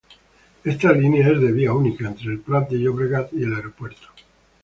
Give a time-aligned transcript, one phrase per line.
[0.63, 4.07] Esta línea es de vía única entre El Prat de Llobregat y Aeropuerto.